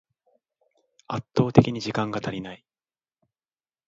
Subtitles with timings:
[1.07, 2.65] 圧倒的に時間が足りない